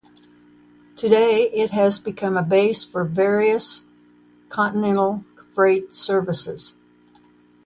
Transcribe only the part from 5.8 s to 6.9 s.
services.